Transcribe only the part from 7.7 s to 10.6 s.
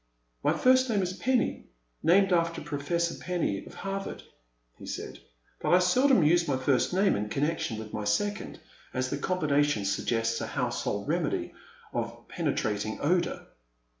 with my second, as the combination suggests a